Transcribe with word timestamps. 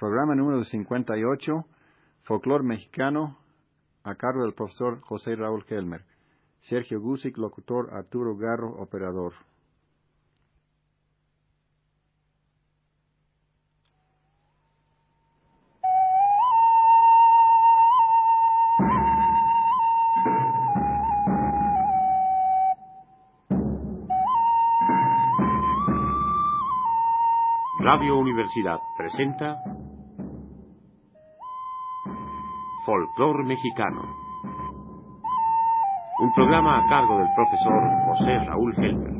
Programa 0.00 0.34
número 0.34 0.64
58, 0.64 1.66
Folclor 2.22 2.62
Mexicano, 2.62 3.36
a 4.02 4.14
cargo 4.14 4.44
del 4.44 4.54
profesor 4.54 4.98
José 5.02 5.36
Raúl 5.36 5.66
Helmer. 5.68 6.06
Sergio 6.62 7.02
Gusic, 7.02 7.36
locutor, 7.36 7.92
Arturo 7.92 8.34
Garro, 8.34 8.80
operador. 8.80 9.34
Radio 27.82 28.18
Universidad 28.18 28.78
presenta 28.94 29.56
Folclor 32.84 33.42
Mexicano. 33.46 34.02
Un 36.20 36.32
programa 36.34 36.76
a 36.76 36.88
cargo 36.90 37.16
del 37.16 37.28
profesor 37.34 37.90
José 38.04 38.44
Raúl 38.44 38.74
Helmer. 38.76 39.19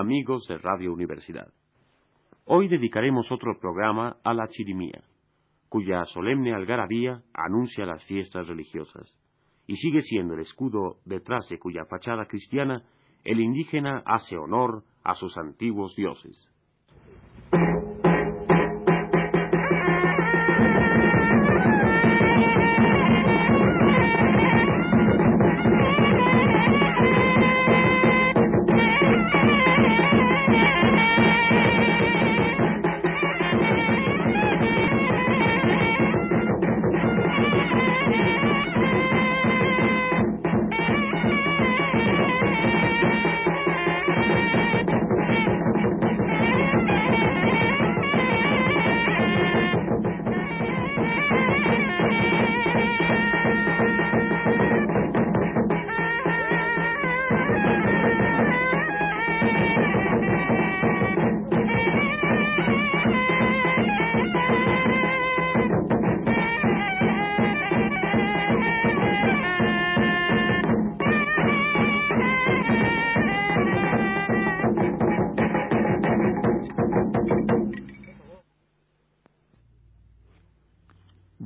Amigos 0.00 0.46
de 0.48 0.56
Radio 0.56 0.94
Universidad. 0.94 1.52
Hoy 2.46 2.68
dedicaremos 2.68 3.30
otro 3.30 3.60
programa 3.60 4.16
a 4.24 4.32
la 4.32 4.48
chirimía, 4.48 5.04
cuya 5.68 6.06
solemne 6.06 6.54
algarabía 6.54 7.22
anuncia 7.34 7.84
las 7.84 8.02
fiestas 8.06 8.48
religiosas, 8.48 9.14
y 9.66 9.76
sigue 9.76 10.00
siendo 10.00 10.32
el 10.32 10.40
escudo 10.40 11.00
detrás 11.04 11.46
de 11.50 11.58
cuya 11.58 11.84
fachada 11.84 12.24
cristiana 12.24 12.82
el 13.24 13.40
indígena 13.40 14.02
hace 14.06 14.38
honor 14.38 14.84
a 15.04 15.12
sus 15.12 15.36
antiguos 15.36 15.94
dioses. 15.94 16.48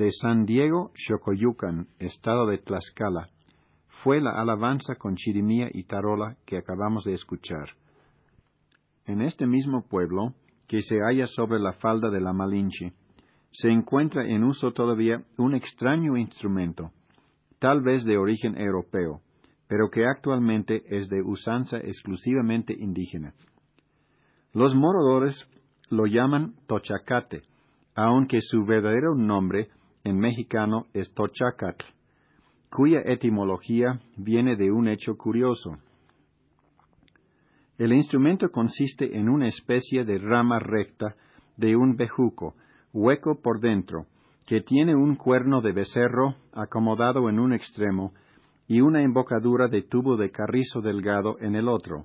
De 0.00 0.10
San 0.12 0.46
Diego, 0.46 0.92
Xocoyucan, 0.94 1.88
estado 1.98 2.46
de 2.46 2.56
Tlaxcala, 2.56 3.28
fue 4.02 4.22
la 4.22 4.30
alabanza 4.30 4.94
con 4.94 5.14
chirimía 5.14 5.68
y 5.70 5.84
tarola 5.84 6.38
que 6.46 6.56
acabamos 6.56 7.04
de 7.04 7.12
escuchar. 7.12 7.79
En 9.06 9.22
este 9.22 9.46
mismo 9.46 9.86
pueblo, 9.88 10.34
que 10.66 10.82
se 10.82 10.98
halla 11.00 11.26
sobre 11.26 11.58
la 11.58 11.72
falda 11.74 12.10
de 12.10 12.20
la 12.20 12.32
Malinche, 12.32 12.92
se 13.52 13.70
encuentra 13.70 14.26
en 14.26 14.44
uso 14.44 14.72
todavía 14.72 15.24
un 15.36 15.54
extraño 15.54 16.16
instrumento, 16.16 16.92
tal 17.58 17.82
vez 17.82 18.04
de 18.04 18.16
origen 18.16 18.56
europeo, 18.56 19.20
pero 19.66 19.90
que 19.90 20.06
actualmente 20.06 20.82
es 20.86 21.08
de 21.08 21.22
usanza 21.22 21.78
exclusivamente 21.78 22.72
indígena. 22.72 23.34
Los 24.52 24.74
moradores 24.74 25.48
lo 25.90 26.06
llaman 26.06 26.54
tochacate, 26.66 27.42
aunque 27.94 28.40
su 28.40 28.64
verdadero 28.64 29.14
nombre 29.14 29.68
en 30.04 30.18
mexicano 30.18 30.86
es 30.94 31.12
tochacatl, 31.14 31.84
cuya 32.70 33.00
etimología 33.04 34.00
viene 34.16 34.56
de 34.56 34.70
un 34.70 34.88
hecho 34.88 35.16
curioso. 35.16 35.78
El 37.80 37.94
instrumento 37.94 38.50
consiste 38.50 39.16
en 39.16 39.30
una 39.30 39.46
especie 39.46 40.04
de 40.04 40.18
rama 40.18 40.58
recta 40.58 41.14
de 41.56 41.76
un 41.76 41.96
bejuco, 41.96 42.54
hueco 42.92 43.40
por 43.40 43.58
dentro, 43.58 44.04
que 44.46 44.60
tiene 44.60 44.94
un 44.94 45.16
cuerno 45.16 45.62
de 45.62 45.72
becerro 45.72 46.34
acomodado 46.52 47.30
en 47.30 47.40
un 47.40 47.54
extremo 47.54 48.12
y 48.68 48.82
una 48.82 49.02
embocadura 49.02 49.68
de 49.68 49.80
tubo 49.80 50.18
de 50.18 50.30
carrizo 50.30 50.82
delgado 50.82 51.38
en 51.40 51.54
el 51.54 51.68
otro. 51.68 52.04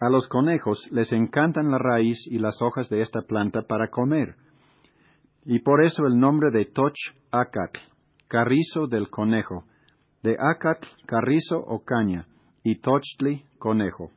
A 0.00 0.08
los 0.08 0.28
conejos 0.28 0.78
les 0.92 1.12
encantan 1.12 1.72
la 1.72 1.78
raíz 1.78 2.24
y 2.30 2.38
las 2.38 2.62
hojas 2.62 2.88
de 2.88 3.00
esta 3.00 3.22
planta 3.22 3.62
para 3.62 3.88
comer, 3.88 4.36
y 5.44 5.58
por 5.58 5.84
eso 5.84 6.06
el 6.06 6.16
nombre 6.16 6.52
de 6.52 6.64
Toch 6.64 6.94
Acatl, 7.32 7.80
carrizo 8.28 8.86
del 8.86 9.10
conejo, 9.10 9.64
de 10.22 10.36
Acatl, 10.38 10.86
carrizo 11.06 11.58
o 11.58 11.82
caña, 11.82 12.28
y 12.62 12.76
Tochtli, 12.78 13.42
conejo. 13.58 14.12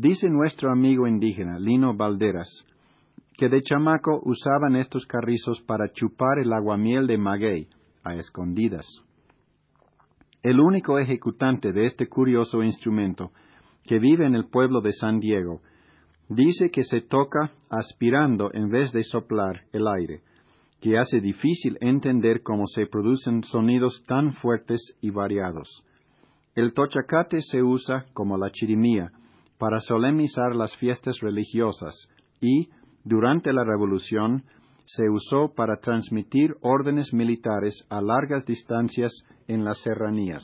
Dice 0.00 0.30
nuestro 0.30 0.72
amigo 0.72 1.06
indígena, 1.06 1.58
Lino 1.58 1.94
Valderas, 1.94 2.48
que 3.36 3.50
de 3.50 3.60
chamaco 3.60 4.22
usaban 4.24 4.76
estos 4.76 5.04
carrizos 5.04 5.60
para 5.66 5.92
chupar 5.92 6.38
el 6.42 6.54
aguamiel 6.54 7.06
de 7.06 7.18
maguey, 7.18 7.68
a 8.02 8.14
escondidas. 8.14 8.86
El 10.42 10.58
único 10.58 10.98
ejecutante 10.98 11.72
de 11.72 11.84
este 11.84 12.08
curioso 12.08 12.62
instrumento, 12.62 13.32
que 13.84 13.98
vive 13.98 14.24
en 14.24 14.34
el 14.34 14.48
pueblo 14.48 14.80
de 14.80 14.92
San 14.92 15.20
Diego, 15.20 15.60
dice 16.30 16.70
que 16.70 16.82
se 16.82 17.02
toca 17.02 17.52
aspirando 17.68 18.48
en 18.54 18.70
vez 18.70 18.92
de 18.92 19.02
soplar 19.02 19.64
el 19.74 19.86
aire, 19.86 20.22
que 20.80 20.96
hace 20.96 21.20
difícil 21.20 21.76
entender 21.82 22.42
cómo 22.42 22.66
se 22.68 22.86
producen 22.86 23.44
sonidos 23.44 24.02
tan 24.06 24.32
fuertes 24.32 24.80
y 25.02 25.10
variados. 25.10 25.84
El 26.54 26.72
tochacate 26.72 27.40
se 27.40 27.62
usa, 27.62 28.06
como 28.14 28.38
la 28.38 28.50
chirimía, 28.50 29.12
para 29.60 29.78
solemnizar 29.80 30.56
las 30.56 30.74
fiestas 30.78 31.20
religiosas 31.20 31.94
y, 32.40 32.70
durante 33.04 33.52
la 33.52 33.62
Revolución, 33.62 34.44
se 34.86 35.10
usó 35.10 35.52
para 35.54 35.76
transmitir 35.76 36.54
órdenes 36.62 37.12
militares 37.12 37.74
a 37.90 38.00
largas 38.00 38.46
distancias 38.46 39.12
en 39.48 39.62
las 39.64 39.78
serranías. 39.82 40.42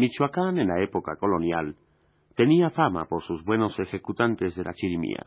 Michoacán 0.00 0.58
en 0.58 0.68
la 0.68 0.82
época 0.82 1.16
colonial 1.16 1.76
tenía 2.34 2.70
fama 2.70 3.04
por 3.04 3.22
sus 3.22 3.44
buenos 3.44 3.78
ejecutantes 3.78 4.56
de 4.56 4.64
la 4.64 4.72
chirimía. 4.72 5.26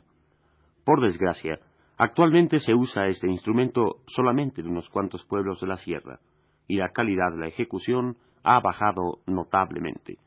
Por 0.83 0.99
desgracia, 0.99 1.59
actualmente 1.95 2.59
se 2.59 2.73
usa 2.73 3.05
este 3.05 3.29
instrumento 3.29 3.97
solamente 4.07 4.61
en 4.61 4.67
unos 4.67 4.89
cuantos 4.89 5.23
pueblos 5.25 5.61
de 5.61 5.67
la 5.67 5.77
sierra, 5.77 6.19
y 6.67 6.77
la 6.77 6.89
calidad 6.89 7.31
de 7.31 7.37
la 7.37 7.47
ejecución 7.47 8.17
ha 8.43 8.59
bajado 8.61 9.19
notablemente. 9.27 10.17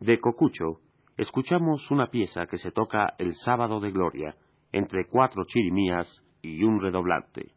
De 0.00 0.18
Cocucho, 0.18 0.80
escuchamos 1.16 1.88
una 1.92 2.08
pieza 2.08 2.46
que 2.46 2.58
se 2.58 2.72
toca 2.72 3.14
el 3.18 3.34
sábado 3.34 3.78
de 3.78 3.92
gloria, 3.92 4.34
entre 4.72 5.06
cuatro 5.06 5.44
chirimías 5.46 6.20
y 6.42 6.64
un 6.64 6.80
redoblante. 6.80 7.52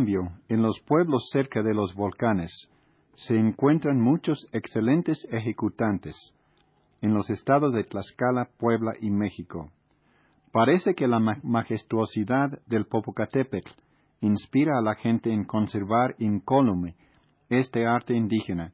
Cambio, 0.00 0.32
en 0.48 0.62
los 0.62 0.80
pueblos 0.86 1.28
cerca 1.30 1.62
de 1.62 1.74
los 1.74 1.94
volcanes 1.94 2.50
se 3.16 3.36
encuentran 3.36 4.00
muchos 4.00 4.48
excelentes 4.50 5.28
ejecutantes, 5.30 6.16
en 7.02 7.12
los 7.12 7.28
estados 7.28 7.74
de 7.74 7.84
Tlaxcala, 7.84 8.48
Puebla 8.58 8.92
y 8.98 9.10
México. 9.10 9.70
Parece 10.52 10.94
que 10.94 11.06
la 11.06 11.20
majestuosidad 11.42 12.48
del 12.66 12.86
Popocatépetl 12.86 13.68
inspira 14.22 14.78
a 14.78 14.80
la 14.80 14.94
gente 14.94 15.34
en 15.34 15.44
conservar 15.44 16.14
incólume 16.18 16.94
este 17.50 17.86
arte 17.86 18.14
indígena, 18.14 18.72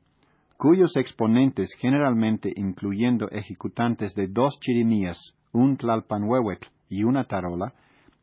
cuyos 0.57 0.97
exponentes 0.97 1.75
generalmente 1.81 2.53
incluyendo 2.55 3.29
ejecutantes 3.31 4.15
de 4.15 4.29
dos 4.29 4.61
chirimías, 4.61 5.19
un 5.53 5.77
tlalpanhuehuetl 5.77 6.69
y 6.89 7.03
una 7.03 7.25
tarola, 7.25 7.73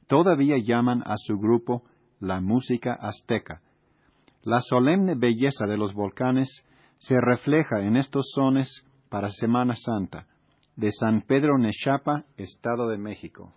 todavía 0.07 0.55
llaman 0.57 1.03
a 1.05 1.15
su 1.17 1.37
grupo 1.37 1.83
la 2.23 2.39
música 2.39 2.93
azteca. 2.93 3.61
La 4.43 4.59
solemne 4.61 5.15
belleza 5.15 5.65
de 5.67 5.75
los 5.75 5.93
volcanes 5.93 6.47
se 6.99 7.19
refleja 7.19 7.81
en 7.81 7.97
estos 7.97 8.31
sones 8.33 8.69
para 9.09 9.29
Semana 9.29 9.75
Santa, 9.75 10.25
de 10.77 10.89
San 10.91 11.23
Pedro 11.23 11.57
Nechapa, 11.57 12.23
Estado 12.37 12.87
de 12.87 12.97
México. 12.97 13.53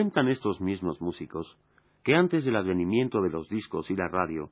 Cuentan 0.00 0.28
estos 0.28 0.62
mismos 0.62 0.98
músicos 1.02 1.58
que 2.02 2.14
antes 2.14 2.42
del 2.42 2.56
advenimiento 2.56 3.20
de 3.20 3.28
los 3.28 3.50
discos 3.50 3.90
y 3.90 3.94
la 3.94 4.08
radio, 4.08 4.48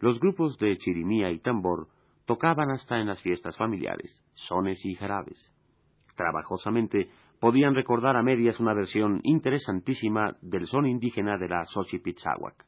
los 0.00 0.18
grupos 0.18 0.58
de 0.58 0.76
chirimía 0.76 1.30
y 1.30 1.38
tambor 1.38 1.86
tocaban 2.26 2.72
hasta 2.72 2.98
en 2.98 3.06
las 3.06 3.22
fiestas 3.22 3.56
familiares, 3.56 4.20
sones 4.34 4.84
y 4.84 4.96
jarabes. 4.96 5.52
Trabajosamente 6.16 7.10
podían 7.38 7.76
recordar 7.76 8.16
a 8.16 8.24
medias 8.24 8.58
una 8.58 8.74
versión 8.74 9.20
interesantísima 9.22 10.36
del 10.42 10.66
son 10.66 10.84
indígena 10.84 11.38
de 11.38 11.46
la 11.46 11.64
Xochipitzahuac. 11.66 12.64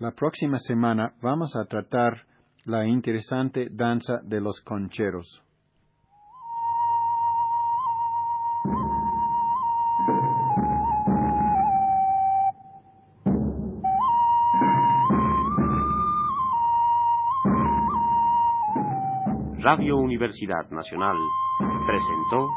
La 0.00 0.12
próxima 0.12 0.60
semana 0.60 1.12
vamos 1.20 1.56
a 1.56 1.64
tratar 1.64 2.22
la 2.64 2.86
interesante 2.86 3.66
danza 3.68 4.20
de 4.22 4.40
los 4.40 4.60
concheros. 4.60 5.42
Radio 19.64 19.96
Universidad 19.96 20.70
Nacional 20.70 21.16
presentó 21.88 22.48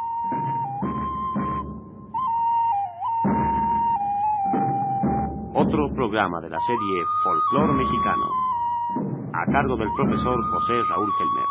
otro 5.53 5.93
programa 5.93 6.39
de 6.39 6.50
la 6.50 6.60
serie 6.60 7.03
Folclor 7.24 7.74
Mexicano, 7.74 8.25
a 9.34 9.46
cargo 9.51 9.75
del 9.75 9.89
profesor 9.96 10.39
José 10.51 10.74
Raúl 10.89 11.12
Gelmer. 11.17 11.48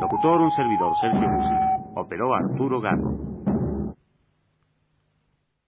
Locutor 0.00 0.40
un 0.42 0.50
servidor 0.50 0.92
Sergio 1.00 1.28
Musi, 1.28 1.54
operó 1.94 2.34
Arturo 2.34 2.80
Gato. 2.80 3.41